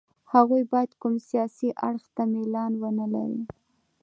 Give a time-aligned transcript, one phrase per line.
[0.33, 3.41] هغوی باید کوم سیاسي اړخ ته میلان ونه لري.